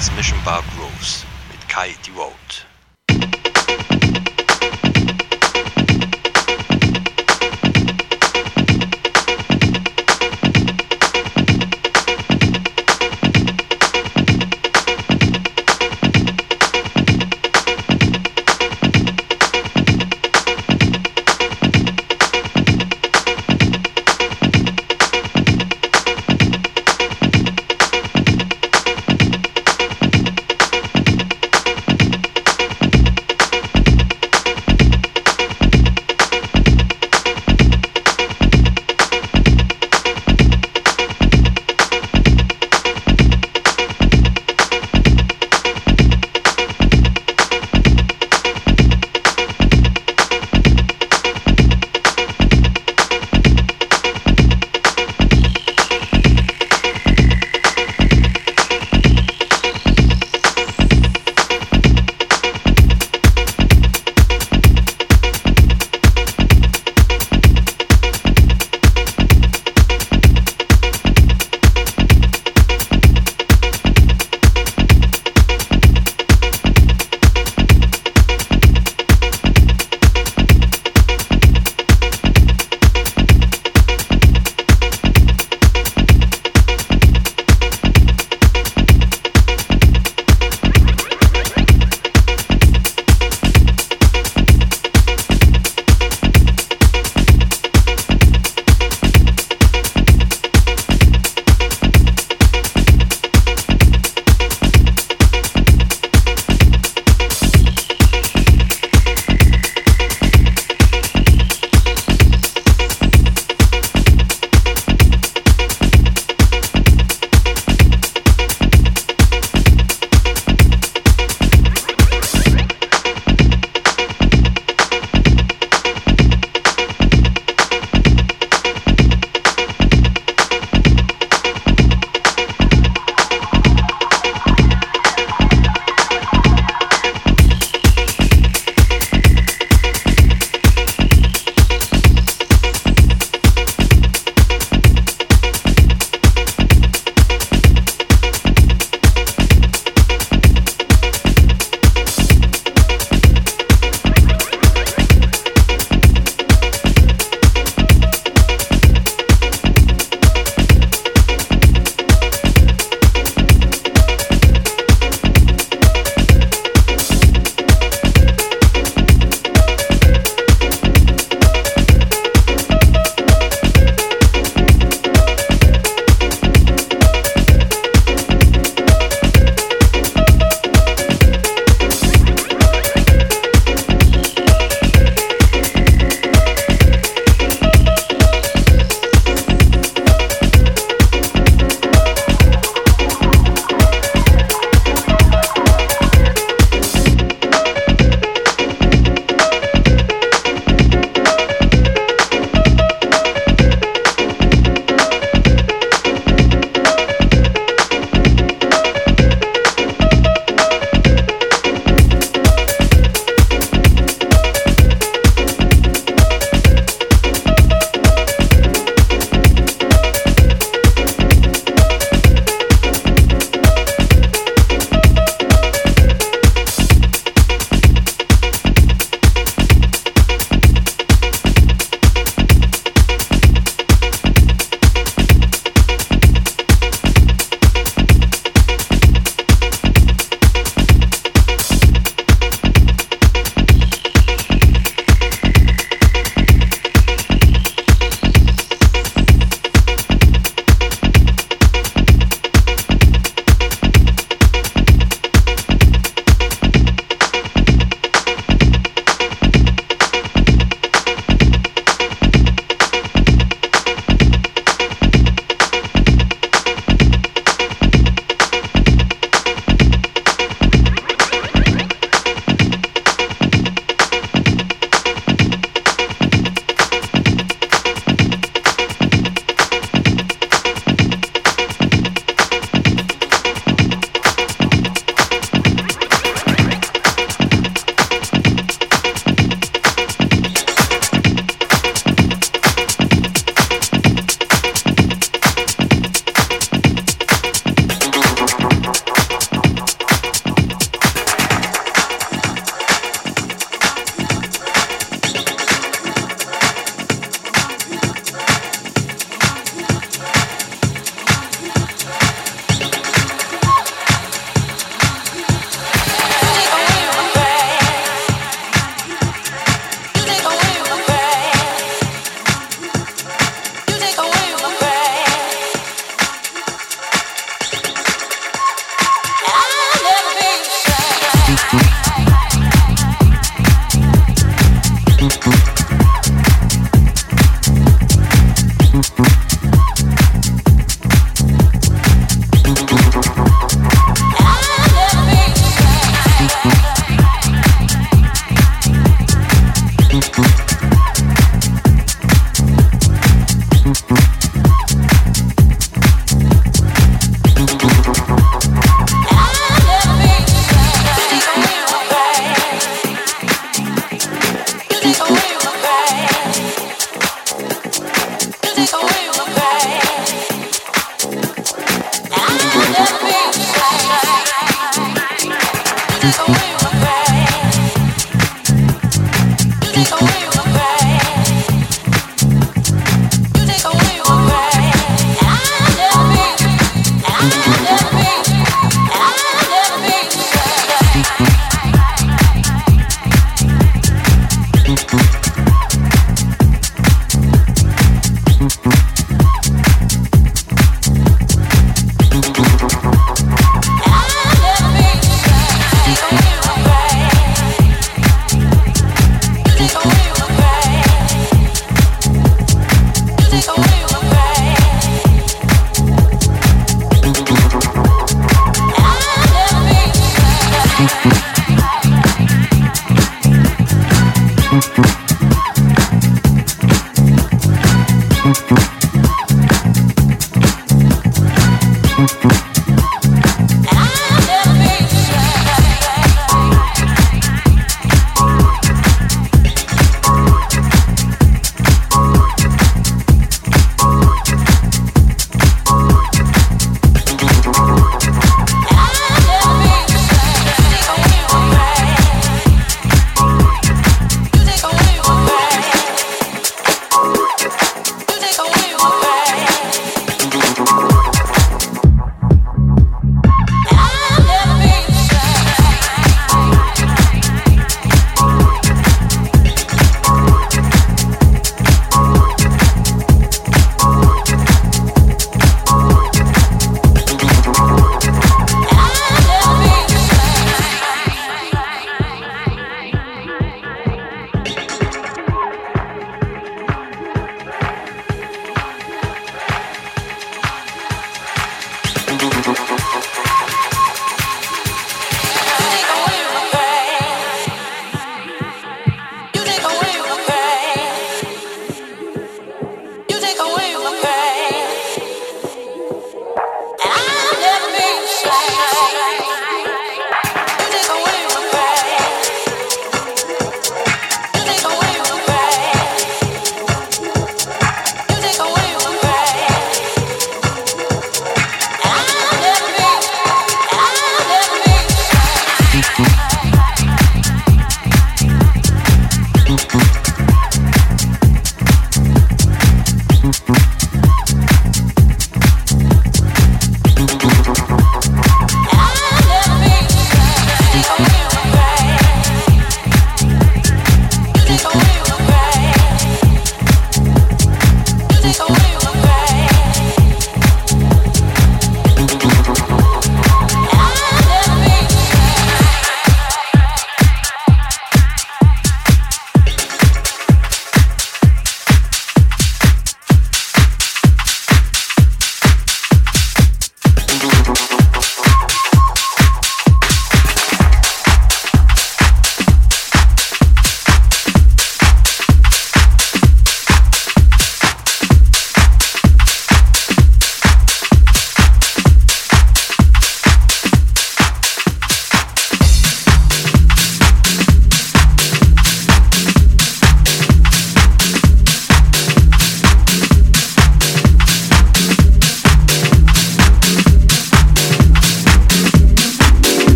Mix 0.00 0.16
Mission 0.16 0.38
Bar 0.46 0.62
Grooves 0.74 1.26
mit 1.52 1.68
Kai 1.68 1.94
Devote. 2.06 2.69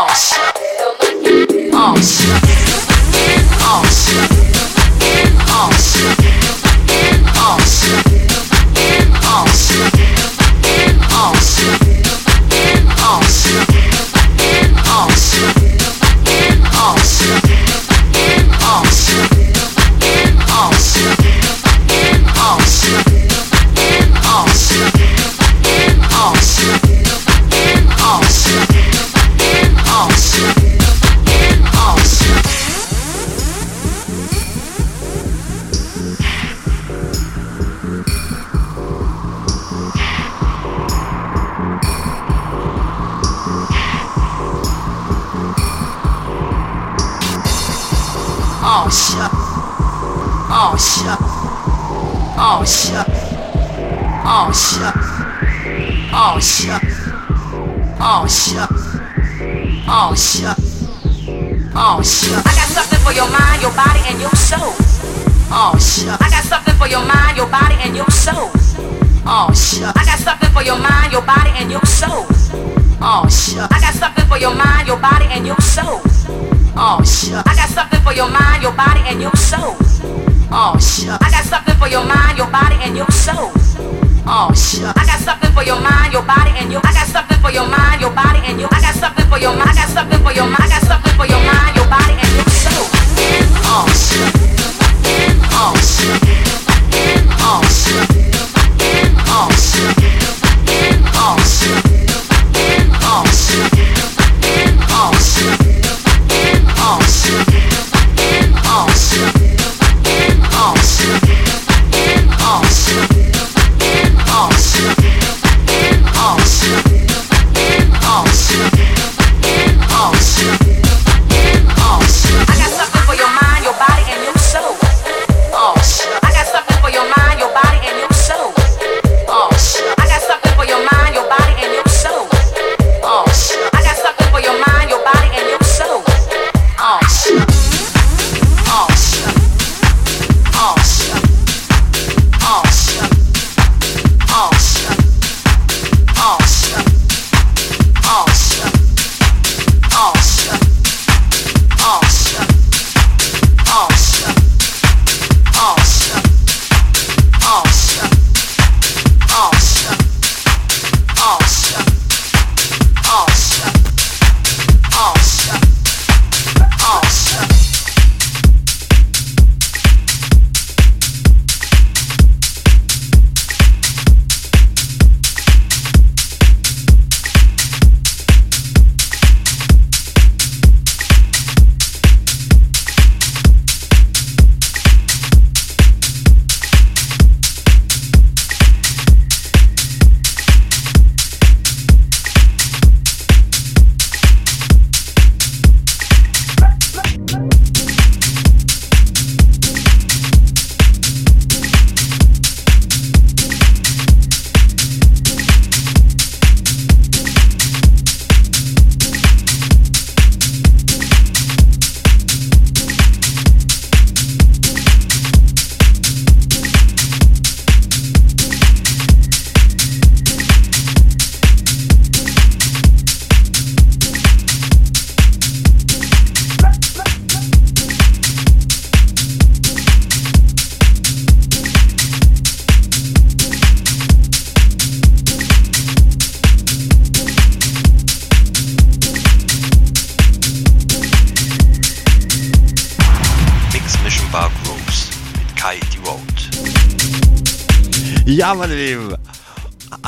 Oh 0.00 0.06
shit. 0.14 1.72
Oh 1.74 2.00
shit. 2.00 2.67
Oh 73.10 73.24
shit. 73.26 73.56
I 73.56 73.80
got 73.80 73.94
something 73.96 74.26
for 74.28 74.36
your 74.36 74.52
mind, 74.52 74.86
your 74.86 75.00
body, 75.00 75.24
and 75.32 75.46
your 75.46 75.56
soul. 75.64 76.04
Oh 76.76 77.00
shit. 77.00 77.40
I 77.40 77.56
got 77.56 77.72
something 77.72 77.96
for 78.04 78.12
your 78.12 78.28
mind, 78.28 78.62
your 78.62 78.76
body, 78.76 79.00
and 79.08 79.16
your 79.16 79.32
soul. 79.32 79.80
Oh 80.52 80.76
shit. 80.76 81.16
I 81.16 81.30
got 81.32 81.48
something 81.48 81.74
for 81.80 81.88
your 81.88 82.04
mind, 82.04 82.36
your 82.36 82.52
body, 82.52 82.76
and 82.84 82.92
your 82.94 83.08
soul. 83.08 83.48
Oh 84.28 84.52
shit. 84.52 84.92
I 84.92 85.08
got 85.08 85.24
something 85.24 85.50
for 85.56 85.64
your 85.64 85.80
mind, 85.80 86.12
your 86.12 86.20
body, 86.20 86.52
and 86.60 86.70
your. 86.70 86.84
I 86.84 86.92
got 86.92 87.08
something 87.08 87.40
for 87.40 87.48
your 87.50 87.64
mind, 87.64 88.02
your 88.04 88.12
body, 88.12 88.44
and 88.44 88.60
your. 88.60 88.68
I 88.76 88.80
got 88.84 88.92
something 88.92 89.24
for 89.32 89.38
your 89.40 89.56
mind. 89.56 89.72
I 89.72 89.74
got 89.74 89.88
something 89.88 90.20
for 90.20 90.32
your 90.36 90.44
mind. 90.44 90.77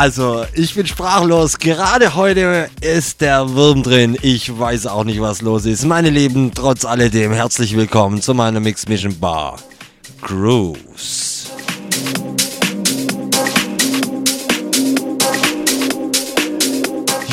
Also, 0.00 0.47
ich 0.54 0.75
bin 0.75 0.87
sprachlos. 0.87 1.59
Gerade 1.59 2.14
heute 2.14 2.71
ist 2.80 3.21
der 3.21 3.54
Wurm 3.54 3.83
drin. 3.83 4.16
Ich 4.23 4.59
weiß 4.59 4.87
auch 4.87 5.04
nicht, 5.04 5.21
was 5.21 5.42
los 5.42 5.66
ist. 5.66 5.85
Meine 5.85 6.09
Lieben, 6.09 6.52
trotz 6.54 6.87
alledem, 6.87 7.33
herzlich 7.35 7.76
willkommen 7.76 8.23
zu 8.23 8.33
meiner 8.33 8.61
Mix 8.61 8.88
Mission 8.88 9.21
Bar. 9.21 9.59
Grooves. 10.23 11.50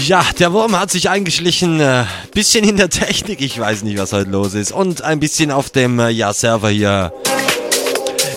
Ja, 0.06 0.26
der 0.38 0.52
Wurm 0.52 0.78
hat 0.78 0.92
sich 0.92 1.10
eingeschlichen. 1.10 1.80
Äh, 1.80 2.04
bisschen 2.34 2.68
in 2.68 2.76
der 2.76 2.90
Technik, 2.90 3.40
ich 3.40 3.58
weiß 3.58 3.84
nicht, 3.84 3.98
was 3.98 4.12
heute 4.12 4.30
los 4.30 4.56
ist. 4.56 4.74
Und 4.74 5.04
ein 5.04 5.22
bisschen 5.22 5.52
auf 5.52 5.70
dem 5.70 6.00
äh, 6.00 6.10
ja, 6.10 6.34
Server 6.34 6.68
hier. 6.68 7.14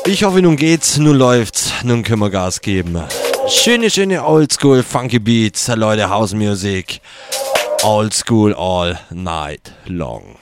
Ich 0.07 0.23
hoffe, 0.23 0.41
nun 0.41 0.55
geht's, 0.55 0.99
nun 0.99 1.17
läuft's, 1.17 1.73
nun 1.83 2.05
können 2.05 2.21
wir 2.21 2.31
Gas 2.31 2.61
geben. 2.61 2.97
Schöne, 3.51 3.91
schöne 3.91 4.25
Oldschool 4.25 4.85
Funky 4.85 5.19
Beats, 5.19 5.67
Leute, 5.75 6.09
House 6.09 6.35
Music. 6.35 7.01
Oldschool 7.83 8.55
all 8.55 8.97
night 9.11 9.73
long. 9.87 10.37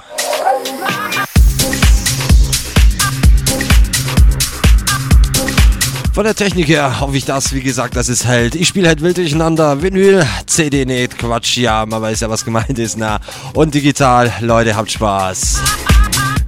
Von 6.12 6.24
der 6.24 6.34
Technik 6.34 6.68
her 6.68 7.00
hoffe 7.00 7.16
ich 7.16 7.24
das, 7.24 7.54
wie 7.54 7.62
gesagt, 7.62 7.96
dass 7.96 8.10
es 8.10 8.26
hält. 8.26 8.54
Ich 8.54 8.68
spiele 8.68 8.88
halt 8.88 9.00
wild 9.00 9.16
durcheinander. 9.16 9.80
Vinyl, 9.82 10.26
CD 10.44 10.84
nicht, 10.84 11.18
Quatsch, 11.18 11.56
ja, 11.56 11.86
man 11.86 12.02
weiß 12.02 12.20
ja, 12.20 12.28
was 12.28 12.44
gemeint 12.44 12.78
ist, 12.78 12.98
na. 12.98 13.20
Und 13.54 13.74
digital, 13.74 14.30
Leute, 14.40 14.76
habt 14.76 14.90
Spaß. 14.92 15.62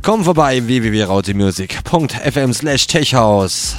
Komm 0.03 0.25
vorbei 0.25 0.67
www.rautimusic.fm 0.67 2.53
slash 2.53 2.87
techhouse. 2.87 3.77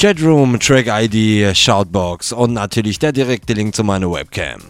Chatroom, 0.00 0.58
Track 0.58 0.86
ID, 0.86 1.54
Shoutbox 1.54 2.32
und 2.32 2.54
natürlich 2.54 2.98
der 2.98 3.12
direkte 3.12 3.52
Link 3.52 3.74
zu 3.74 3.84
meiner 3.84 4.10
Webcam. 4.10 4.62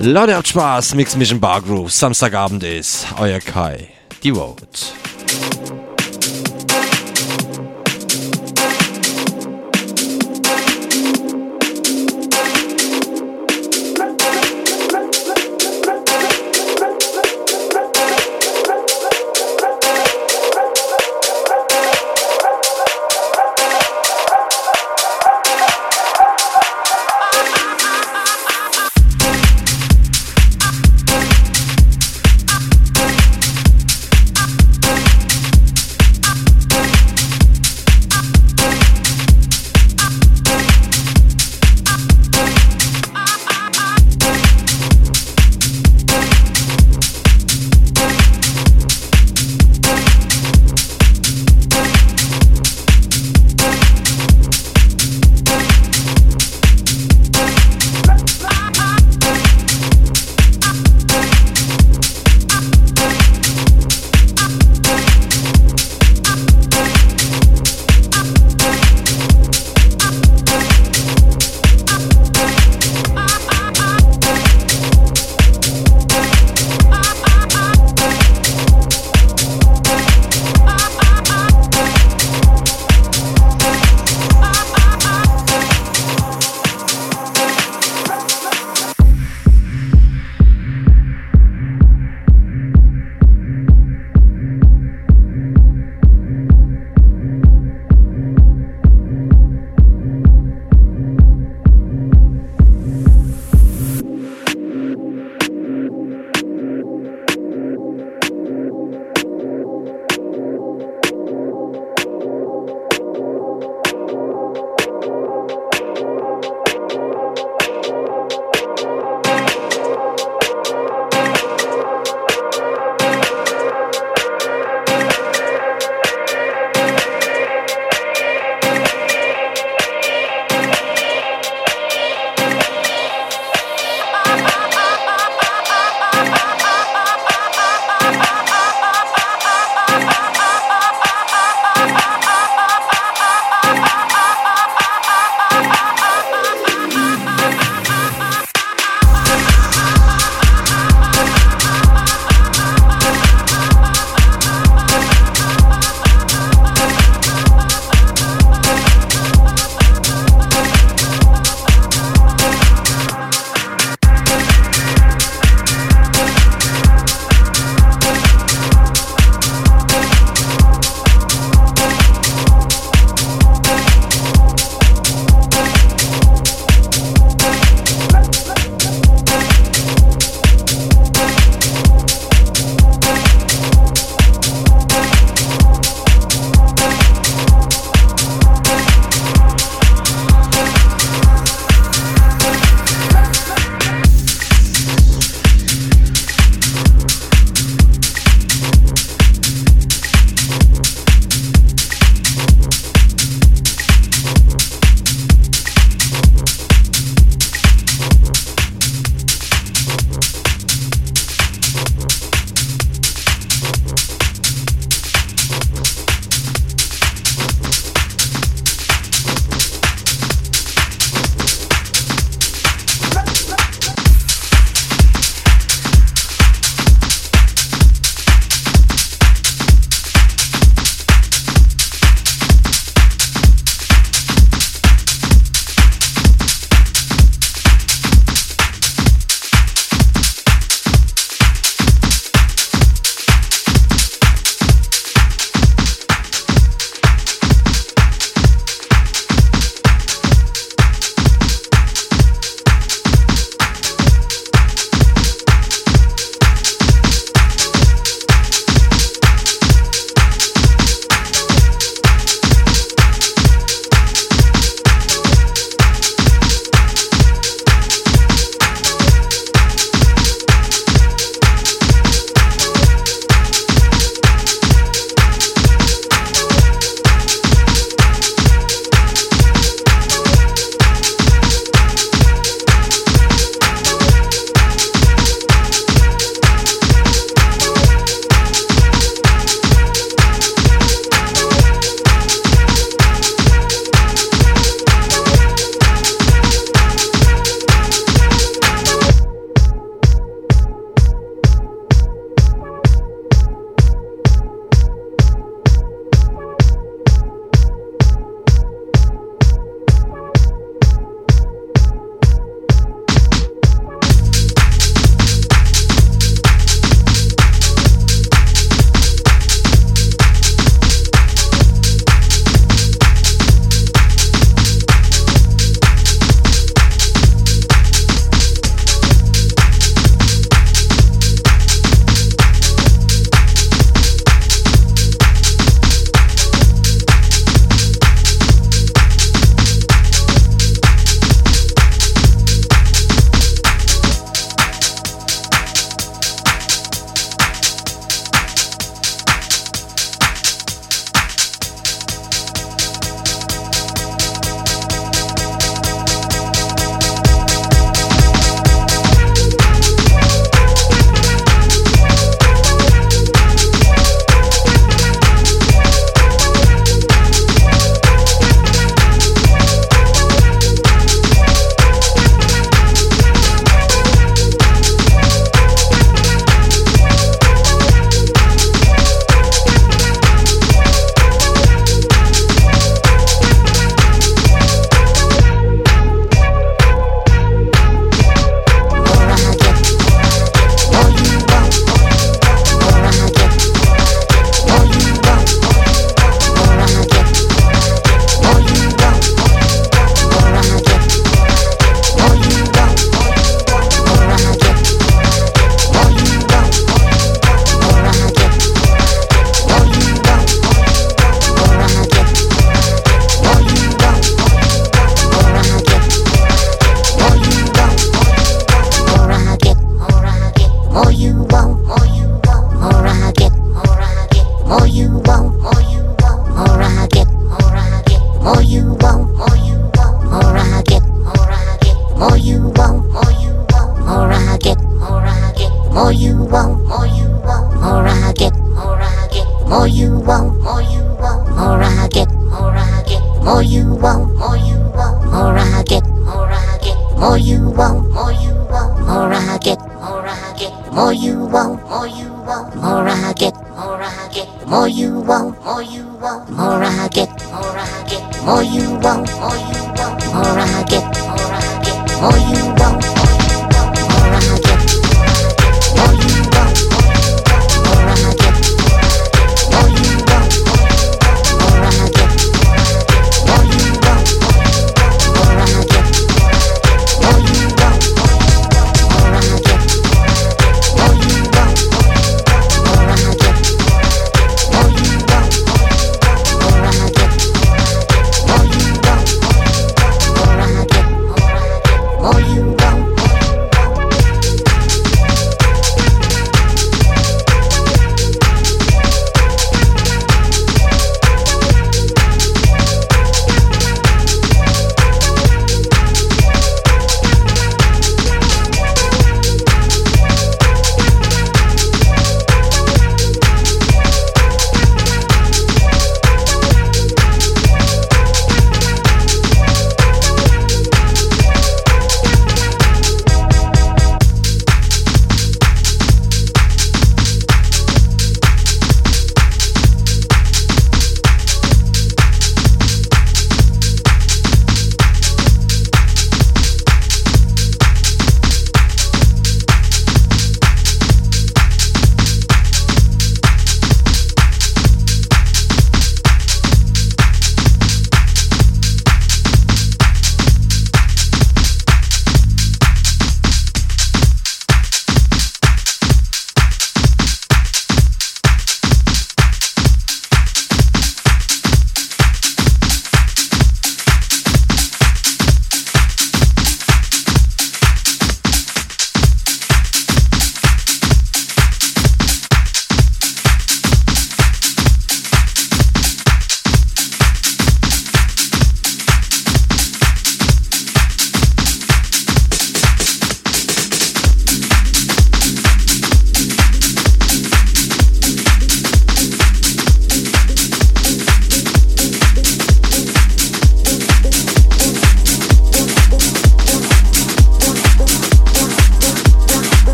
Leute, 0.00 0.34
habt 0.34 0.48
Spaß. 0.48 0.94
Mix 0.94 1.14
Mission 1.14 1.38
Bar 1.38 1.60
Groove. 1.60 1.92
Samstagabend 1.92 2.64
ist 2.64 3.06
euer 3.18 3.40
Kai. 3.40 3.88
Devote. 4.24 4.66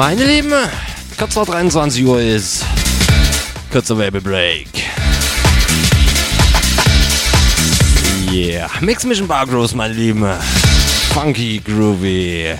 Meine 0.00 0.24
Lieben, 0.24 0.54
kurz 1.18 1.34
vor 1.34 1.44
23 1.44 2.06
Uhr 2.06 2.22
ist 2.22 2.64
kurzer 3.70 3.98
Werbebreak. 3.98 4.66
Yeah, 8.32 8.70
Mix 8.80 9.04
Mission 9.04 9.28
Bar 9.28 9.46
Gross, 9.46 9.74
meine 9.74 9.92
Lieben. 9.92 10.24
Funky, 11.12 11.60
groovy. 11.62 12.54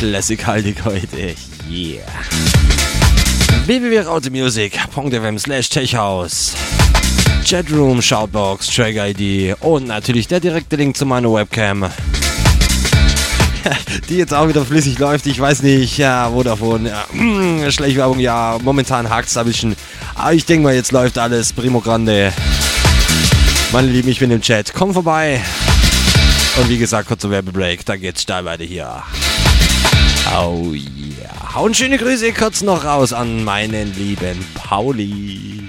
Classic 0.00 0.44
haltig 0.44 0.78
heute. 0.84 1.36
Yeah. 1.70 2.02
www.rautemusic.fm 3.66 5.38
slash 5.38 5.68
techhouse. 5.68 6.54
Chatroom, 7.44 8.02
Shoutbox, 8.02 8.66
Track 8.66 8.96
ID 8.96 9.54
und 9.60 9.86
natürlich 9.86 10.26
der 10.26 10.40
direkte 10.40 10.74
Link 10.74 10.96
zu 10.96 11.06
meiner 11.06 11.32
Webcam. 11.32 11.88
Die 14.08 14.16
jetzt 14.16 14.34
auch 14.34 14.48
wieder 14.48 14.64
flüssig 14.64 14.98
läuft, 14.98 15.26
ich 15.26 15.40
weiß 15.40 15.62
nicht, 15.62 15.98
ja, 15.98 16.30
Vodafone, 16.30 16.88
ja, 16.88 17.70
Schleichwerbung, 17.70 18.18
ja, 18.18 18.58
momentan 18.62 19.10
hakt 19.10 19.28
es 19.28 19.36
ein 19.36 19.46
bisschen. 19.46 19.76
Aber 20.14 20.32
ich 20.32 20.44
denke 20.44 20.64
mal, 20.64 20.74
jetzt 20.74 20.92
läuft 20.92 21.18
alles 21.18 21.52
primo 21.52 21.80
grande. 21.80 22.32
Meine 23.72 23.88
Lieben, 23.88 24.08
ich 24.08 24.18
bin 24.18 24.30
im 24.30 24.40
Chat, 24.40 24.72
komm 24.74 24.92
vorbei. 24.92 25.40
Und 26.56 26.68
wie 26.68 26.78
gesagt, 26.78 27.08
kurzer 27.08 27.30
Werbebreak, 27.30 27.84
dann 27.84 28.00
geht's 28.00 28.22
steil 28.22 28.44
weiter 28.44 28.64
hier. 28.64 29.02
Oh 30.36 30.72
yeah. 30.72 31.54
Hauen 31.54 31.74
schöne 31.74 31.98
Grüße 31.98 32.32
kurz 32.32 32.62
noch 32.62 32.84
raus 32.84 33.12
an 33.12 33.44
meinen 33.44 33.94
lieben 33.96 34.44
Pauli. 34.54 35.59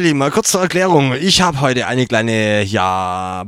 Meine 0.00 0.08
Lieben, 0.08 0.18
mal 0.20 0.30
kurz 0.30 0.52
zur 0.52 0.62
Erklärung. 0.62 1.12
Ich 1.20 1.42
habe 1.42 1.60
heute 1.60 1.86
eine 1.86 2.06
kleine, 2.06 2.62
ja, 2.62 3.44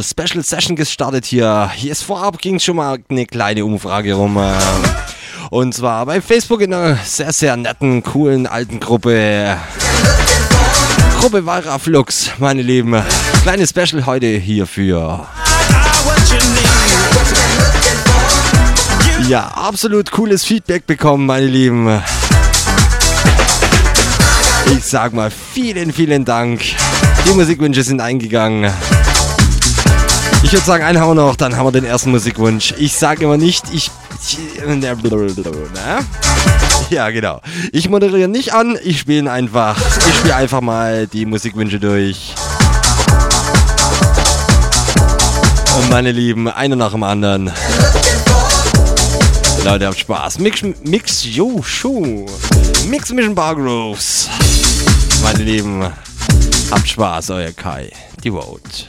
Special 0.00 0.44
Session 0.44 0.76
gestartet 0.76 1.24
hier. 1.24 1.68
Hier 1.74 1.90
ist 1.90 2.02
vorab 2.04 2.38
ging 2.38 2.60
schon 2.60 2.76
mal 2.76 2.98
eine 3.08 3.26
kleine 3.26 3.64
Umfrage 3.64 4.14
rum. 4.14 4.36
äh, 4.36 4.52
Und 5.50 5.74
zwar 5.74 6.06
bei 6.06 6.20
Facebook 6.20 6.60
in 6.60 6.72
einer 6.72 6.96
sehr, 7.04 7.32
sehr 7.32 7.56
netten, 7.56 8.04
coolen 8.04 8.46
alten 8.46 8.78
Gruppe. 8.78 9.56
Gruppe 11.18 11.44
Valra 11.44 11.76
Flux, 11.80 12.30
meine 12.38 12.62
Lieben. 12.62 13.02
Kleines 13.42 13.70
Special 13.70 14.06
heute 14.06 14.26
hierfür. 14.28 15.26
Ja, 19.28 19.48
absolut 19.48 20.12
cooles 20.12 20.44
Feedback 20.44 20.86
bekommen, 20.86 21.26
meine 21.26 21.46
Lieben. 21.46 22.00
Ich 24.72 24.84
sag 24.84 25.12
mal 25.12 25.30
vielen, 25.30 25.92
vielen 25.92 26.24
Dank. 26.24 26.60
Die 27.26 27.34
Musikwünsche 27.34 27.82
sind 27.82 28.00
eingegangen. 28.00 28.72
Ich 30.42 30.52
würde 30.52 30.64
sagen, 30.64 30.84
einen 30.84 31.00
haben 31.00 31.10
wir 31.10 31.14
noch, 31.14 31.36
dann 31.36 31.56
haben 31.56 31.66
wir 31.66 31.72
den 31.72 31.84
ersten 31.84 32.10
Musikwunsch. 32.10 32.74
Ich 32.78 32.94
sage 32.94 33.24
immer 33.24 33.36
nicht, 33.36 33.64
ich. 33.72 33.90
Ja, 36.90 37.10
genau. 37.10 37.40
Ich 37.72 37.88
moderiere 37.88 38.28
nicht 38.28 38.54
an, 38.54 38.78
ich 38.84 39.00
spiele 39.00 39.30
einfach. 39.30 39.76
Ich 40.08 40.14
spiele 40.18 40.36
einfach 40.36 40.60
mal 40.60 41.08
die 41.08 41.26
Musikwünsche 41.26 41.80
durch. 41.80 42.32
Und 45.78 45.90
meine 45.90 46.12
Lieben, 46.12 46.48
einer 46.48 46.76
nach 46.76 46.92
dem 46.92 47.02
anderen. 47.02 47.50
Leute, 49.64 49.88
habt 49.88 49.98
Spaß. 49.98 50.38
Mix, 50.38 50.62
Mix, 50.84 51.24
yo, 51.24 51.60
Schuh. 51.60 52.24
Mix 52.88 53.10
Mission 53.10 53.34
Bar 53.34 53.56
Grooves. 53.56 54.30
Meine 55.22 55.42
Lieben, 55.42 55.82
habt 56.70 56.88
Spaß, 56.88 57.30
euer 57.30 57.52
Kai. 57.52 57.90
Die 58.22 58.30
Vote. 58.30 58.86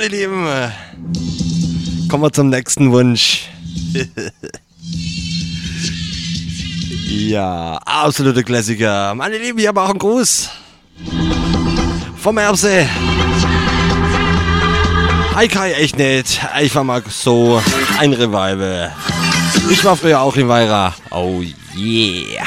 Meine 0.00 0.16
Lieben, 0.16 0.48
kommen 2.08 2.22
wir 2.22 2.32
zum 2.32 2.48
nächsten 2.48 2.90
Wunsch. 2.90 3.50
ja, 7.06 7.76
absolute 7.84 8.42
Klassiker. 8.42 9.14
Meine 9.14 9.36
Lieben, 9.36 9.58
hier 9.58 9.68
aber 9.68 9.84
auch 9.84 9.90
einen 9.90 9.98
Gruß 9.98 10.48
vom 12.16 12.38
Erbse. 12.38 12.88
Hi 15.34 15.48
Kai, 15.48 15.72
echt 15.72 15.98
nett. 15.98 16.40
Ich 16.62 16.74
war 16.74 16.84
mal 16.84 17.02
so 17.06 17.62
ein 17.98 18.14
Revival. 18.14 18.92
Ich 19.68 19.84
war 19.84 19.98
früher 19.98 20.22
auch 20.22 20.36
in 20.36 20.48
Weira. 20.48 20.94
Oh 21.10 21.42
yeah. 21.76 22.46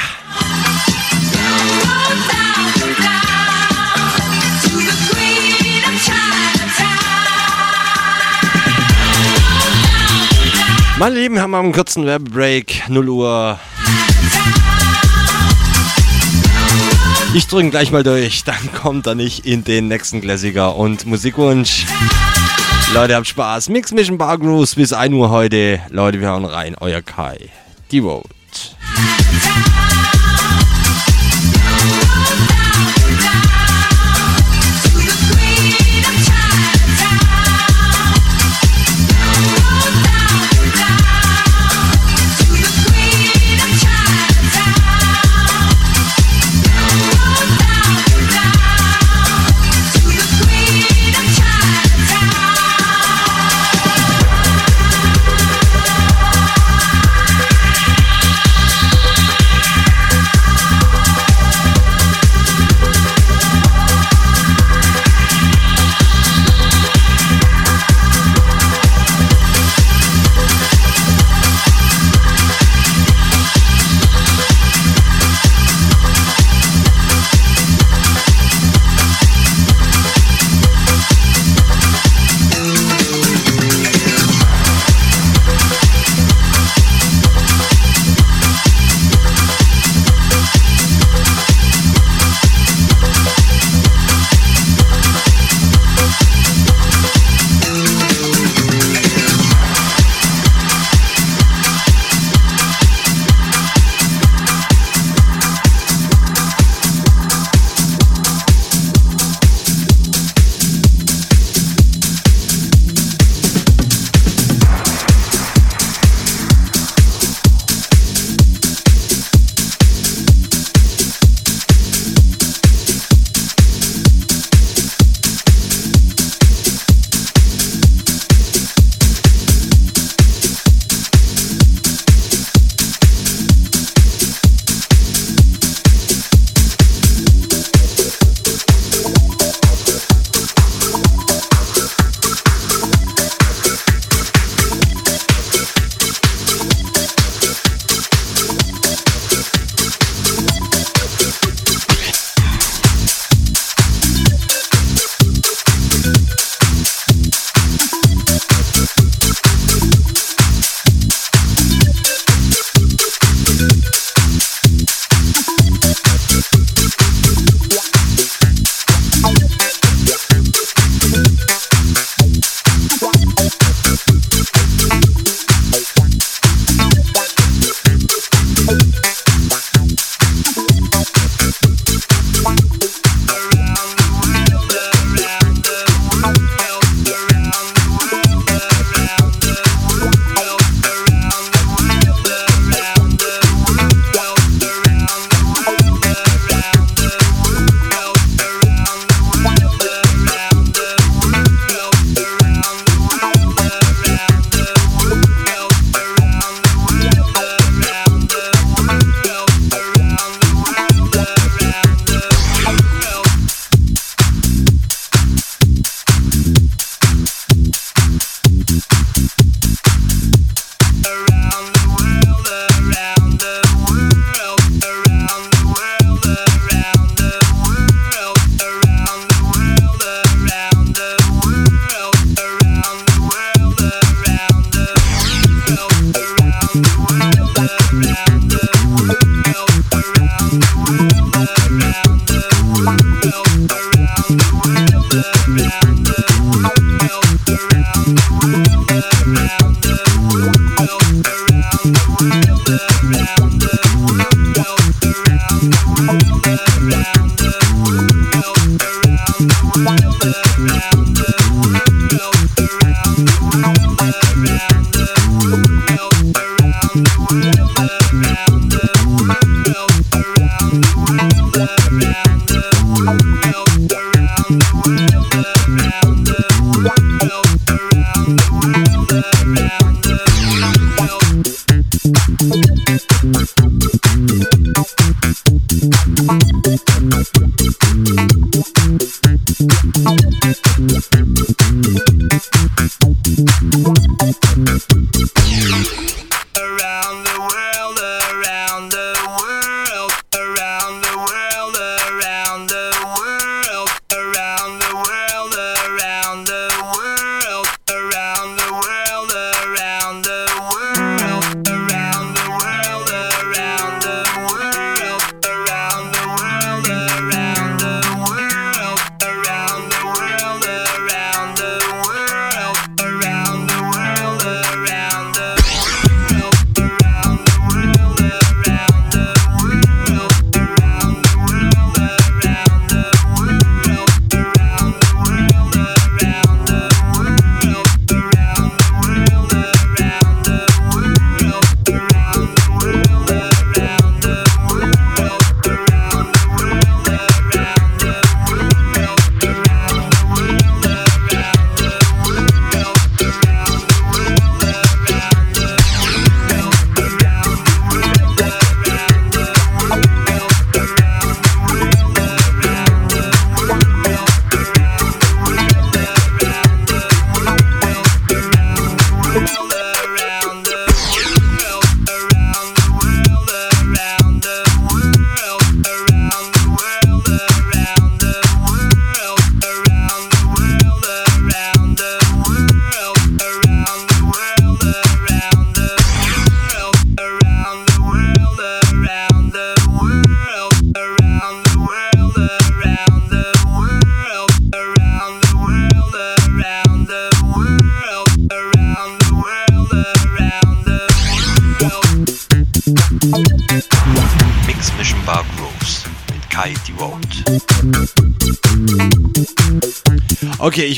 Meine 10.96 11.16
Lieben, 11.16 11.40
haben 11.40 11.50
wir 11.50 11.58
einen 11.58 11.72
kurzen 11.72 12.06
Werbebreak, 12.06 12.84
0 12.88 13.08
Uhr. 13.08 13.58
Ich 17.34 17.48
drücke 17.48 17.70
gleich 17.70 17.90
mal 17.90 18.04
durch, 18.04 18.44
dann 18.44 18.72
kommt 18.80 19.08
er 19.08 19.16
nicht 19.16 19.44
in 19.44 19.64
den 19.64 19.88
nächsten 19.88 20.20
Klassiker 20.20 20.76
und 20.76 21.04
Musikwunsch. 21.04 21.86
Leute, 22.92 23.16
habt 23.16 23.26
Spaß. 23.26 23.70
Mix 23.70 23.90
Mission 23.90 24.18
Bar 24.18 24.38
Grooves 24.38 24.76
bis 24.76 24.92
1 24.92 25.12
Uhr 25.14 25.30
heute. 25.30 25.80
Leute, 25.90 26.20
wir 26.20 26.28
hauen 26.28 26.44
rein. 26.44 26.76
Euer 26.80 27.02
Kai. 27.02 27.48
Die 27.90 28.00
Vote. 28.00 28.28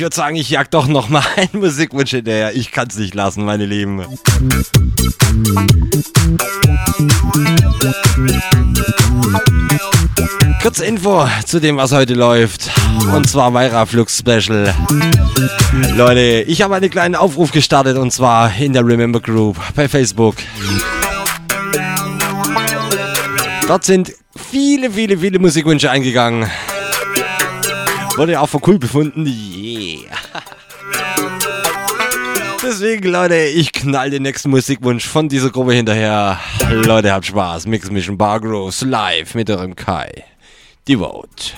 Würde 0.06 0.14
sagen, 0.14 0.36
ich 0.36 0.50
jag 0.50 0.70
doch 0.70 0.86
noch 0.86 1.08
mal 1.08 1.24
einen 1.36 1.60
Musikwunsch 1.60 2.10
hinterher. 2.10 2.54
Ich 2.54 2.70
kann 2.70 2.86
es 2.86 2.96
nicht 2.96 3.12
lassen, 3.16 3.44
meine 3.44 3.66
Lieben. 3.66 4.04
Kurz 10.62 10.78
Info 10.78 11.26
zu 11.44 11.60
dem, 11.60 11.76
was 11.76 11.90
heute 11.90 12.14
läuft. 12.14 12.70
Und 13.16 13.28
zwar 13.28 13.52
Weira 13.52 13.84
Flux 13.84 14.16
Special. 14.16 14.72
Leute, 15.96 16.44
ich 16.46 16.62
habe 16.62 16.76
einen 16.76 16.90
kleinen 16.90 17.16
Aufruf 17.16 17.50
gestartet 17.50 17.96
und 17.98 18.12
zwar 18.12 18.56
in 18.56 18.74
der 18.74 18.86
Remember 18.86 19.18
Group 19.18 19.56
bei 19.74 19.88
Facebook. 19.88 20.36
Dort 23.66 23.82
sind 23.82 24.12
viele, 24.36 24.88
viele, 24.88 25.18
viele 25.18 25.40
Musikwünsche 25.40 25.90
eingegangen. 25.90 26.48
Wurde 28.16 28.40
auch 28.40 28.46
für 28.48 28.60
cool 28.68 28.78
befunden. 28.78 29.26
Yeah. 29.26 29.85
Deswegen, 32.62 33.09
Leute, 33.09 33.36
ich 33.36 33.73
knall 33.73 34.10
den 34.10 34.23
nächsten 34.23 34.51
Musikwunsch 34.51 35.06
von 35.06 35.28
dieser 35.28 35.51
Gruppe 35.51 35.74
hinterher. 35.74 36.40
Leute, 36.70 37.12
habt 37.12 37.27
Spaß. 37.27 37.66
Mix 37.66 37.90
Mission 37.90 38.18
Bar 38.18 38.40
live 38.40 39.35
mit 39.35 39.51
eurem 39.51 39.77
Kai. 39.77 40.24
Devote. 40.89 41.52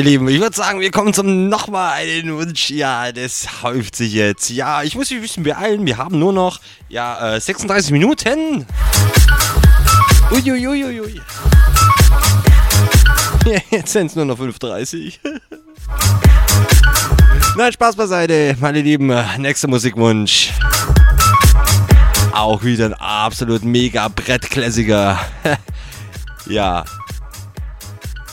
Meine 0.00 0.10
Lieben, 0.12 0.28
ich 0.28 0.40
würde 0.40 0.56
sagen, 0.56 0.80
wir 0.80 0.90
kommen 0.90 1.12
zum 1.12 1.50
nochmal 1.50 1.92
einen 1.92 2.34
Wunsch. 2.34 2.70
Ja, 2.70 3.12
das 3.12 3.62
häuft 3.62 3.94
sich 3.94 4.14
jetzt. 4.14 4.48
Ja, 4.48 4.82
ich 4.82 4.94
muss 4.94 5.10
mich 5.10 5.18
ein 5.18 5.22
bisschen 5.22 5.42
beeilen. 5.42 5.84
Wir 5.84 5.98
haben 5.98 6.18
nur 6.18 6.32
noch 6.32 6.58
ja, 6.88 7.34
äh, 7.34 7.40
36 7.40 7.90
Minuten. 7.90 8.64
Uiuiuiui. 10.30 11.20
Ja, 13.44 13.58
jetzt 13.70 13.92
sind 13.92 14.06
es 14.06 14.16
nur 14.16 14.24
noch 14.24 14.38
5.30 14.38 15.18
Nein, 17.58 17.72
Spaß 17.72 17.94
beiseite, 17.94 18.56
meine 18.58 18.80
Lieben. 18.80 19.14
Nächster 19.36 19.68
Musikwunsch. 19.68 20.52
Auch 22.32 22.64
wieder 22.64 22.86
ein 22.86 22.94
absolut 22.94 23.64
mega 23.64 24.08
Brettklassiker. 24.08 25.20
ja. 26.46 26.86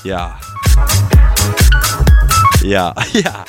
Ja. 0.05 0.39
Ja, 2.67 2.93
ja. 3.13 3.45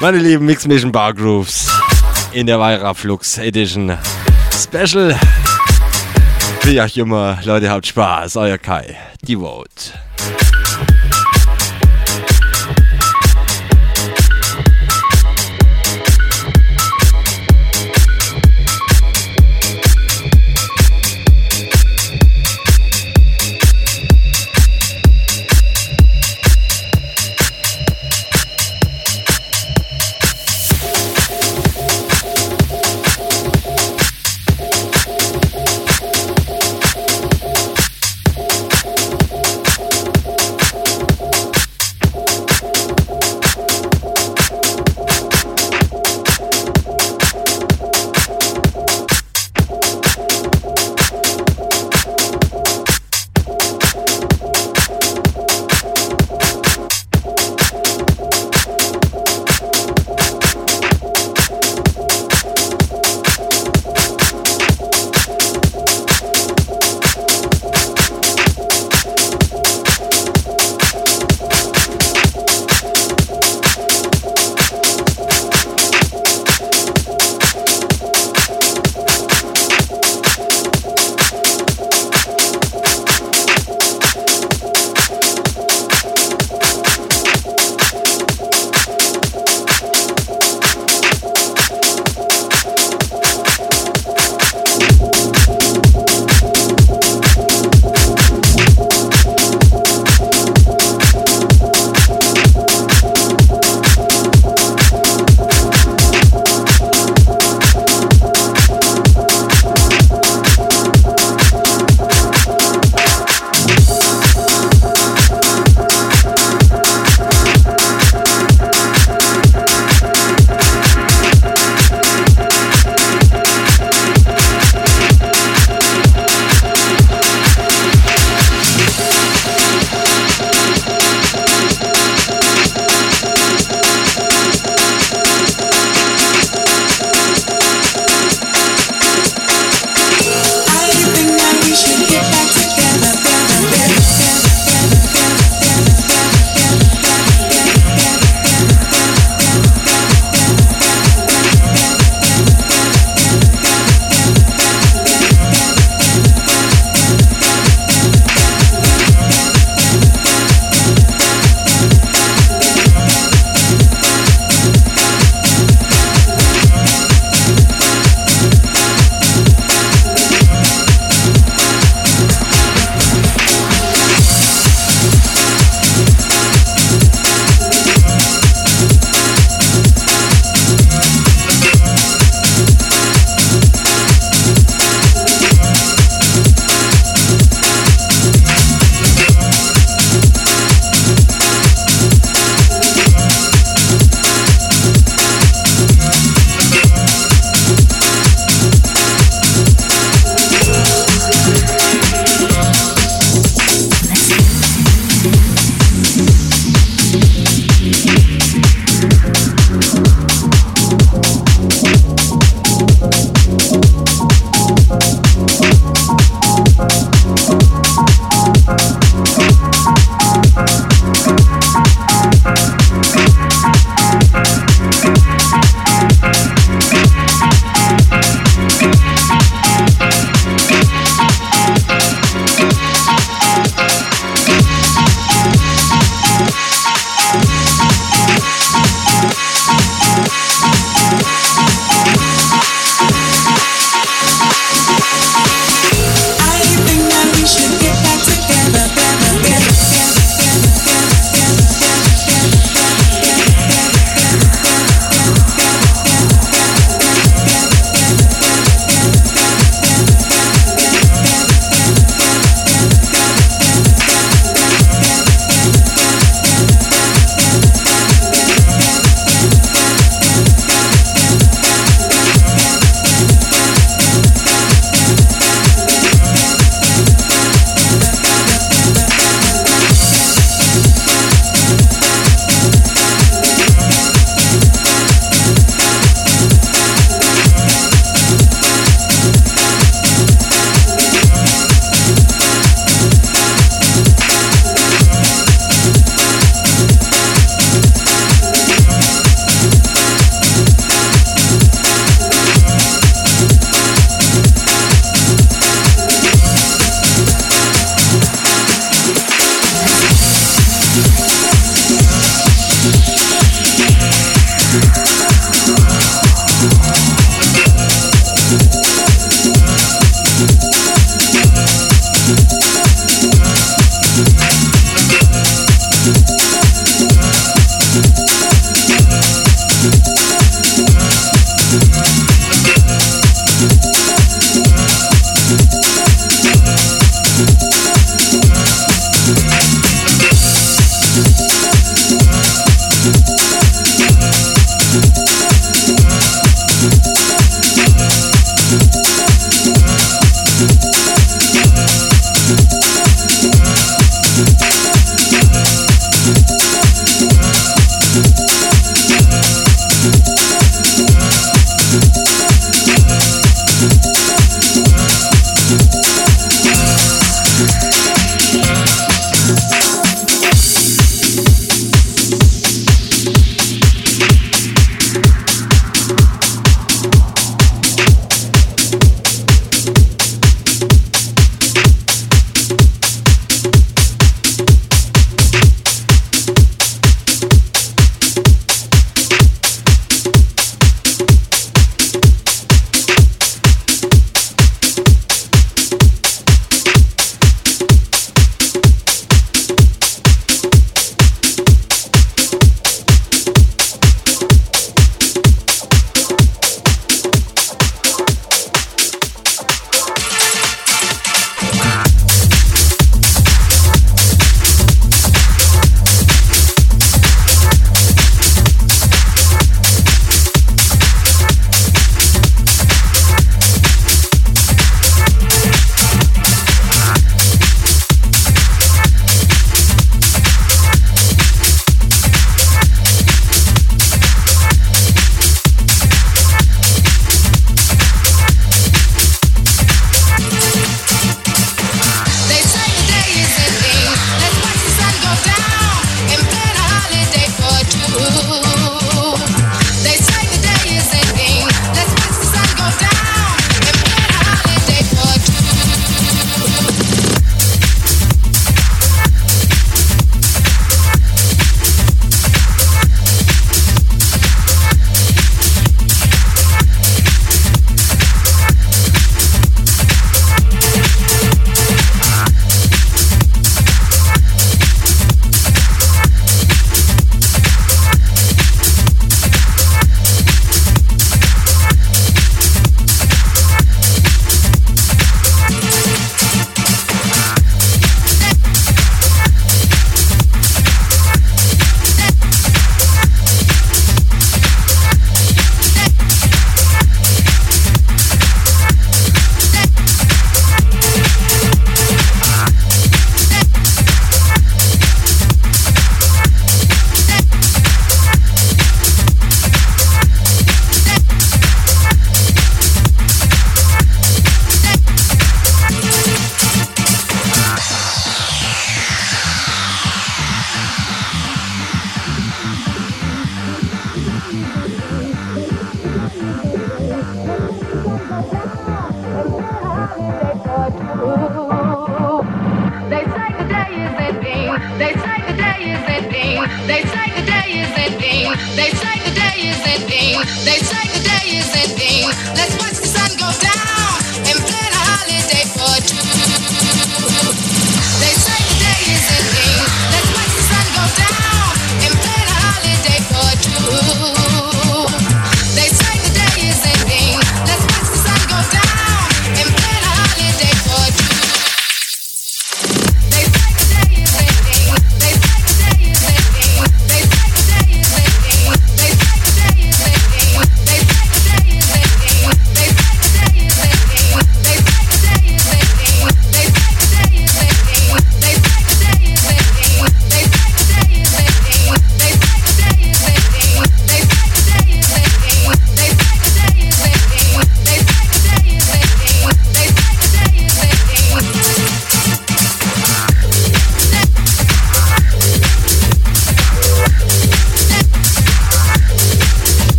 Meine 0.00 0.18
lieben 0.18 0.46
Mix 0.46 0.68
Mission 0.68 0.92
Bar 0.92 1.12
Grooves 1.12 1.68
in 2.30 2.46
der 2.46 2.60
Weira 2.60 2.94
Flux 2.94 3.38
Edition 3.38 3.98
Special. 4.56 5.18
Wie 6.62 6.80
auch 6.80 6.96
immer, 6.96 7.38
Leute, 7.42 7.68
habt 7.68 7.88
Spaß. 7.88 8.36
Euer 8.36 8.56
Kai. 8.56 8.96
Die 9.22 9.34
Vote. 9.36 9.67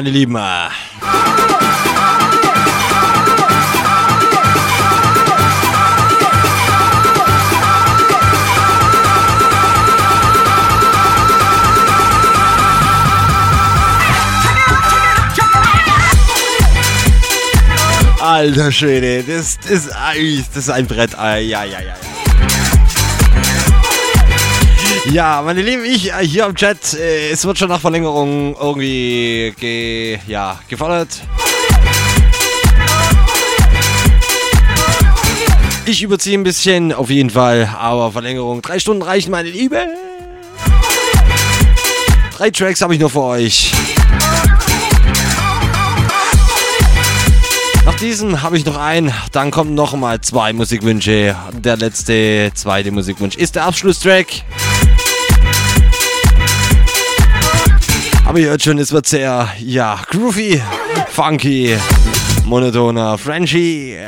Meine 0.00 0.12
Lieben, 0.12 0.34
Alter 18.22 18.72
Schwede, 18.72 19.22
das, 19.22 19.58
das, 19.68 19.86
das 19.86 20.56
ist 20.56 20.70
ein 20.70 20.86
Brett. 20.86 21.14
Ah, 21.18 21.36
Ja, 21.36 21.64
ja, 21.64 21.78
ja, 21.78 21.80
ja. 21.80 22.09
Ja, 25.06 25.40
meine 25.42 25.62
Lieben, 25.62 25.82
ich 25.84 26.12
äh, 26.12 26.26
hier 26.26 26.44
am 26.44 26.54
Chat, 26.54 26.92
äh, 26.92 27.30
es 27.30 27.44
wird 27.46 27.58
schon 27.58 27.70
nach 27.70 27.80
Verlängerung 27.80 28.54
irgendwie 28.54 29.54
ge, 29.58 30.18
ja, 30.26 30.60
gefordert. 30.68 31.08
Ich 35.86 36.02
überziehe 36.02 36.38
ein 36.38 36.42
bisschen, 36.42 36.92
auf 36.92 37.08
jeden 37.08 37.30
Fall, 37.30 37.74
aber 37.78 38.12
Verlängerung. 38.12 38.60
Drei 38.60 38.78
Stunden 38.78 39.02
reichen, 39.02 39.30
meine 39.30 39.48
Liebe. 39.48 39.86
Drei 42.36 42.50
Tracks 42.50 42.82
habe 42.82 42.94
ich 42.94 43.00
nur 43.00 43.10
für 43.10 43.22
euch. 43.22 43.72
Nach 47.86 47.96
diesem 47.96 48.42
habe 48.42 48.58
ich 48.58 48.66
noch 48.66 48.76
einen, 48.76 49.12
dann 49.32 49.50
kommen 49.50 49.74
noch 49.74 49.94
mal 49.96 50.20
zwei 50.20 50.52
Musikwünsche. 50.52 51.34
Der 51.52 51.76
letzte, 51.78 52.52
zweite 52.54 52.90
Musikwunsch 52.90 53.36
ist 53.36 53.56
der 53.56 53.64
Abschlusstrack. 53.64 54.26
Aber 58.30 58.38
ihr 58.38 58.50
hört 58.50 58.62
schon, 58.62 58.78
es 58.78 58.92
wird 58.92 59.08
sehr, 59.08 59.48
ja, 59.58 60.00
groovy, 60.08 60.62
funky, 61.08 61.76
monotoner, 62.44 63.18
Frenchy. 63.18 63.98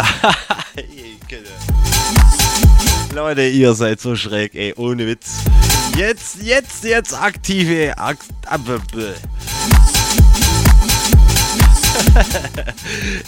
Ja. 0.00 0.34
Leute, 3.14 3.42
ihr 3.42 3.74
seid 3.74 4.00
so 4.00 4.14
schräg, 4.16 4.54
ey, 4.54 4.72
ohne 4.76 5.06
Witz. 5.06 5.26
Jetzt, 5.96 6.42
jetzt, 6.42 6.84
jetzt 6.84 7.12
aktive. 7.14 7.92
Ak 7.98 8.18
ab- 8.46 8.60
b- 8.92 9.12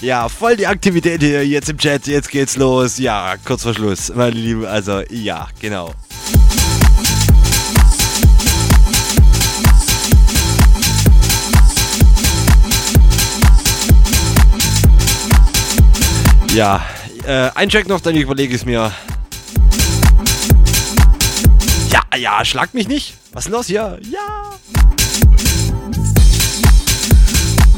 ja, 0.06 0.28
voll 0.28 0.56
die 0.56 0.66
Aktivität 0.66 1.20
hier 1.20 1.46
jetzt 1.46 1.68
im 1.68 1.78
Chat. 1.78 2.06
Jetzt 2.06 2.30
geht's 2.30 2.56
los. 2.56 2.98
Ja, 2.98 3.34
kurz 3.44 3.62
vor 3.64 3.74
Schluss, 3.74 4.12
meine 4.14 4.30
Lieben. 4.36 4.64
Also, 4.64 5.02
ja, 5.10 5.48
genau. 5.60 5.92
Ja, 16.54 16.82
äh, 17.26 17.50
ein 17.54 17.70
Check 17.70 17.88
noch, 17.88 18.00
dann 18.00 18.14
überlege 18.14 18.54
ich 18.54 18.60
es 18.60 18.66
mir. 18.66 18.92
Ja, 21.90 22.02
ja, 22.18 22.44
schlag 22.44 22.74
mich 22.74 22.88
nicht. 22.88 23.14
Was 23.32 23.46
ist 23.46 23.52
los 23.52 23.66
hier? 23.68 23.98
Ja. 24.02 24.52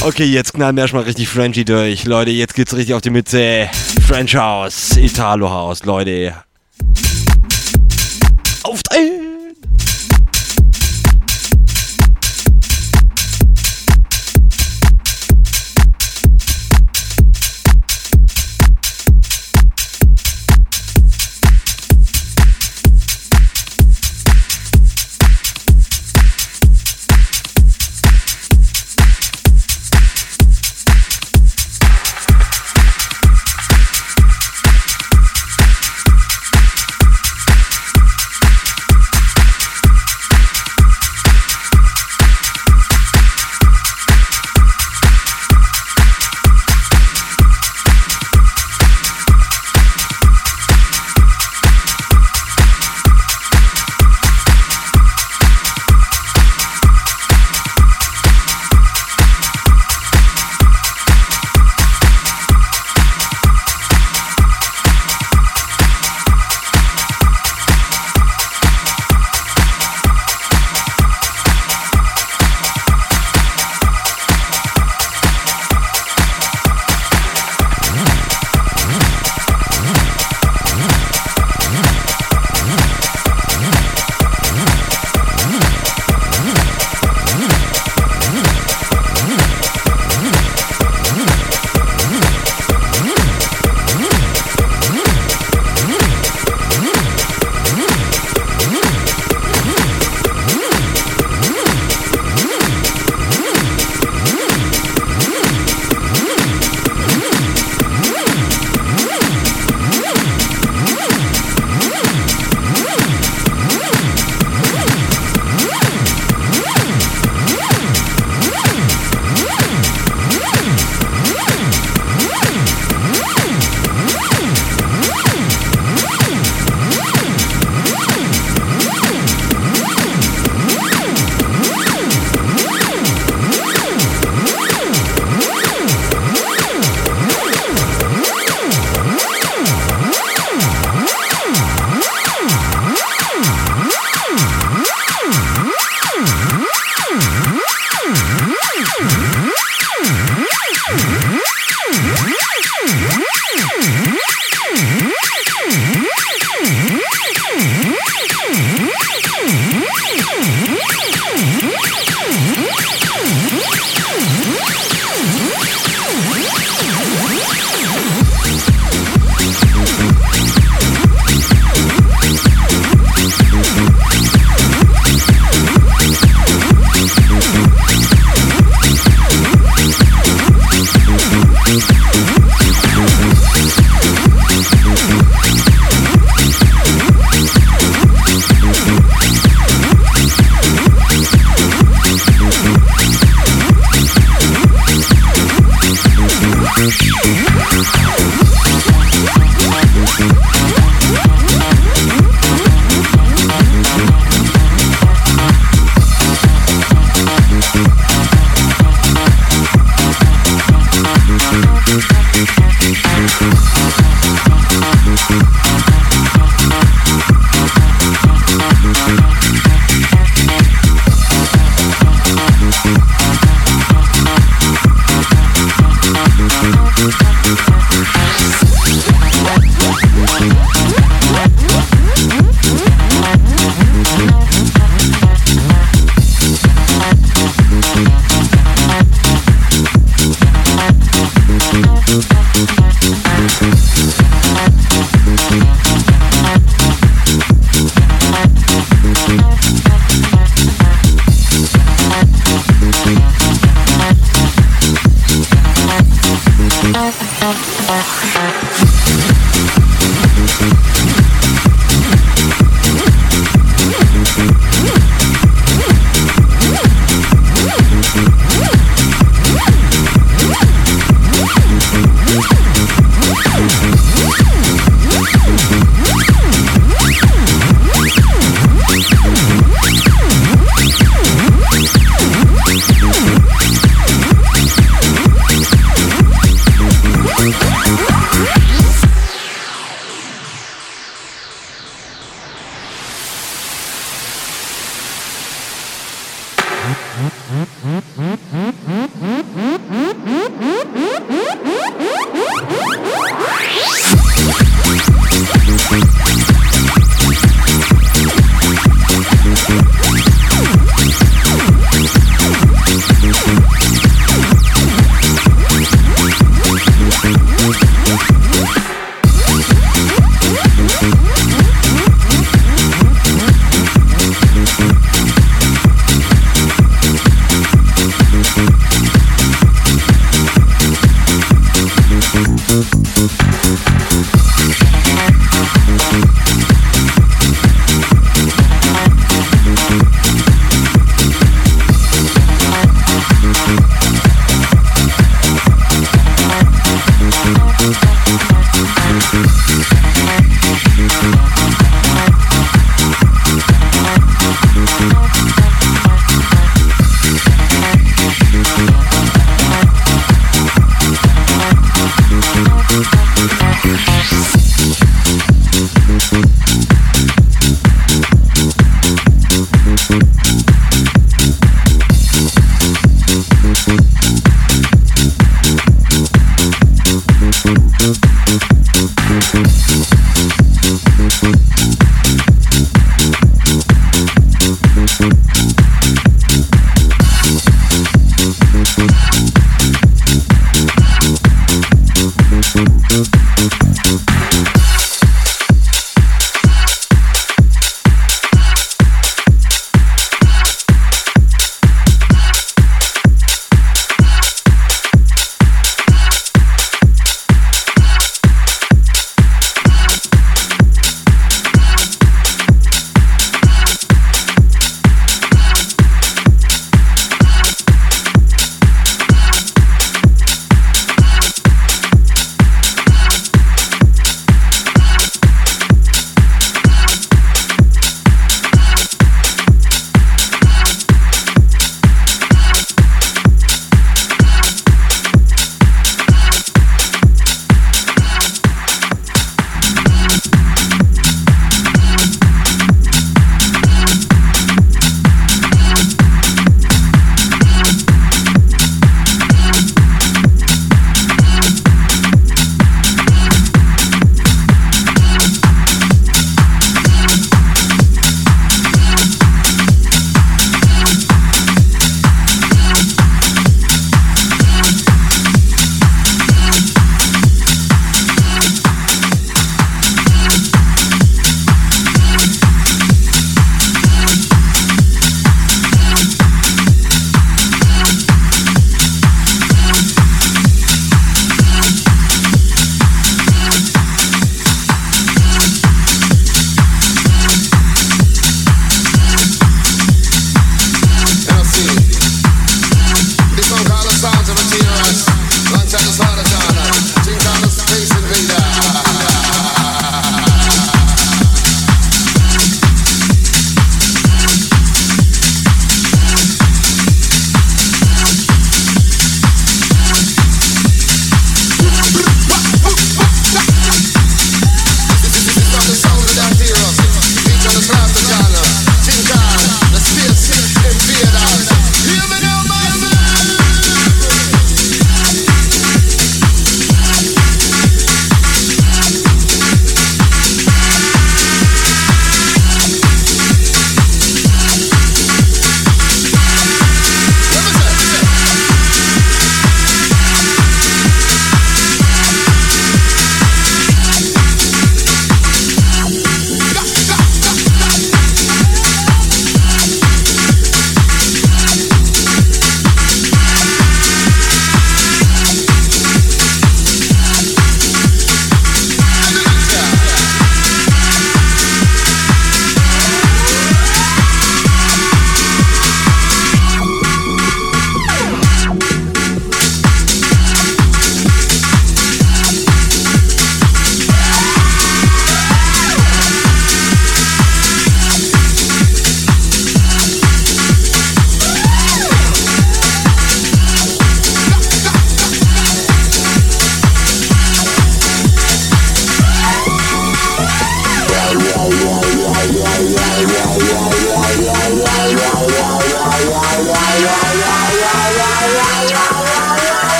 Okay, 0.00 0.24
jetzt 0.24 0.52
knallen 0.52 0.74
wir 0.74 0.82
erstmal 0.82 1.04
richtig 1.04 1.28
Frenchy 1.28 1.64
durch. 1.64 2.04
Leute, 2.06 2.32
jetzt 2.32 2.54
geht's 2.54 2.74
richtig 2.74 2.94
auf 2.94 3.02
die 3.02 3.10
Mütze. 3.10 3.68
French 4.04 4.34
House, 4.34 4.96
Italo 4.96 5.48
House, 5.48 5.84
Leute. 5.84 6.34
Aufdrehen! 8.64 9.25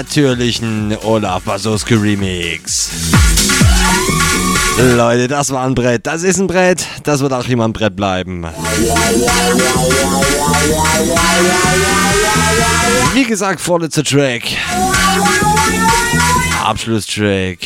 Natürlichen 0.00 0.96
Olaf 1.04 1.42
Basoski 1.42 1.92
Remix. 1.92 2.90
Leute, 4.78 5.28
das 5.28 5.50
war 5.50 5.66
ein 5.66 5.74
Brett. 5.74 6.06
Das 6.06 6.22
ist 6.22 6.38
ein 6.38 6.46
Brett. 6.46 6.86
Das 7.02 7.20
wird 7.20 7.34
auch 7.34 7.46
immer 7.48 7.68
ein 7.68 7.74
Brett 7.74 7.96
bleiben. 7.96 8.46
Wie 13.12 13.24
gesagt, 13.24 13.60
vorletzter 13.60 14.02
Track. 14.02 14.44
Abschlusstrack. 16.64 17.58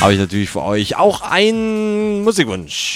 Habe 0.00 0.12
ich 0.12 0.20
natürlich 0.20 0.50
für 0.50 0.62
euch 0.62 0.94
auch 0.94 1.22
einen 1.22 2.22
Musikwunsch. 2.22 2.87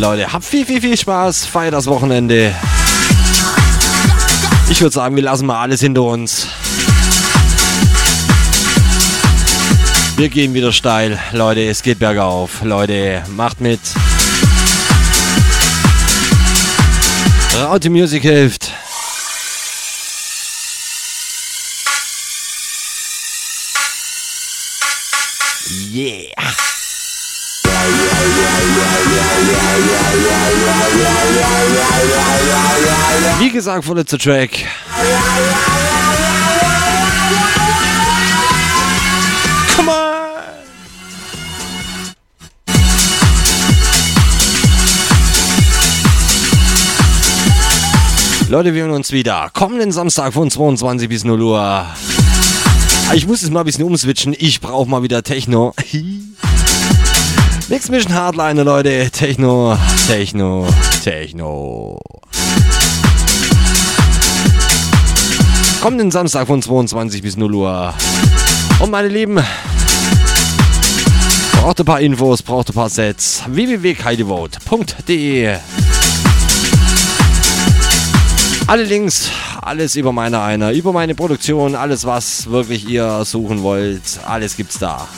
Leute, 0.00 0.32
habt 0.32 0.46
viel, 0.46 0.64
viel, 0.64 0.80
viel 0.80 0.96
Spaß. 0.96 1.44
Feiert 1.44 1.74
das 1.74 1.86
Wochenende. 1.86 2.54
Ich 4.70 4.80
würde 4.80 4.94
sagen, 4.94 5.14
wir 5.14 5.22
lassen 5.22 5.44
mal 5.44 5.60
alles 5.60 5.82
hinter 5.82 6.04
uns. 6.04 6.48
Wir 10.16 10.30
gehen 10.30 10.54
wieder 10.54 10.72
steil. 10.72 11.18
Leute, 11.32 11.60
es 11.68 11.82
geht 11.82 11.98
bergauf. 11.98 12.62
Leute, 12.62 13.22
macht 13.36 13.60
mit. 13.60 13.80
Raute 17.62 17.90
Music 17.90 18.22
hilft. 18.22 18.59
Wie 33.80 33.82
gesagt, 33.82 33.84
vorletzter 33.86 34.18
Track. 34.18 34.50
Come 39.74 39.90
on! 39.90 39.96
Leute, 48.50 48.74
wir 48.74 48.82
hören 48.82 48.90
uns 48.92 49.12
wieder. 49.12 49.50
Kommenden 49.54 49.92
Samstag 49.92 50.34
von 50.34 50.50
22 50.50 51.08
bis 51.08 51.24
0 51.24 51.40
Uhr. 51.40 51.86
Ich 53.14 53.26
muss 53.26 53.42
es 53.42 53.50
mal 53.50 53.60
ein 53.60 53.66
bisschen 53.66 53.84
umswitchen. 53.84 54.34
Ich 54.38 54.60
brauche 54.60 54.90
mal 54.90 55.02
wieder 55.02 55.22
Techno. 55.22 55.74
Mix 57.68 57.88
Mission 57.88 58.12
Hardliner, 58.12 58.64
Leute. 58.64 59.10
Techno, 59.10 59.78
Techno, 60.06 60.66
Techno. 61.02 61.98
Kommenden 65.80 66.10
Samstag 66.10 66.46
von 66.46 66.60
22 66.60 67.22
bis 67.22 67.38
0 67.38 67.54
Uhr. 67.54 67.94
Und 68.80 68.90
meine 68.90 69.08
Lieben, 69.08 69.38
braucht 71.52 71.80
ein 71.80 71.86
paar 71.86 72.00
Infos, 72.00 72.42
braucht 72.42 72.68
ein 72.68 72.74
paar 72.74 72.90
Sets. 72.90 73.44
www.kaidevote.de 73.46 75.56
Alle 78.66 78.82
Links, 78.82 79.30
alles 79.62 79.96
über 79.96 80.12
meine 80.12 80.42
einer, 80.42 80.72
über 80.72 80.92
meine 80.92 81.14
Produktion, 81.14 81.74
alles 81.74 82.04
was 82.04 82.50
wirklich 82.50 82.86
ihr 82.86 83.24
suchen 83.24 83.62
wollt, 83.62 84.02
alles 84.26 84.56
gibt's 84.56 84.78
da. 84.78 85.08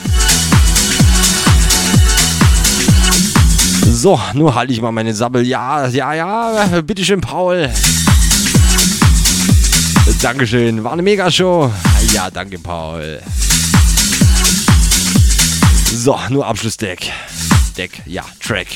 So, 3.85 4.17
nur 4.33 4.55
halte 4.55 4.71
ich 4.71 4.81
mal 4.81 4.93
meine 4.93 5.13
Sabbel. 5.13 5.45
Ja, 5.45 5.87
ja, 5.87 6.13
ja, 6.13 6.81
bitteschön, 6.81 7.19
Paul. 7.19 7.69
Dankeschön, 10.23 10.85
war 10.85 10.93
eine 10.93 11.01
Mega-Show. 11.01 11.69
Ja, 12.13 12.31
danke, 12.31 12.57
Paul. 12.57 13.21
So, 15.93 16.17
nur 16.29 16.47
Abschlussdeck. 16.47 17.11
Deck, 17.77 18.01
ja, 18.05 18.23
Track. 18.39 18.67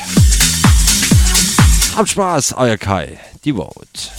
Habt 1.96 2.10
Spaß, 2.10 2.54
euer 2.58 2.76
Kai, 2.76 3.18
die 3.46 3.54
Vote. 3.54 4.17